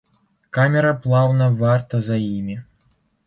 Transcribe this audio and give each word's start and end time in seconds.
Камера 0.57 0.93
плаўна 1.03 1.49
варта 1.59 2.01
за 2.09 2.17
імі. 2.39 2.57